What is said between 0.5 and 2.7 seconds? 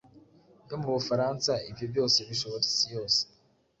yo mu Bufaransa ibyo byose bishora